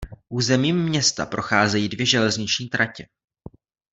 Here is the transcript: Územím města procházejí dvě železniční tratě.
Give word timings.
Územím 0.29 0.83
města 0.83 1.25
procházejí 1.25 1.89
dvě 1.89 2.05
železniční 2.05 2.69
tratě. 2.69 3.07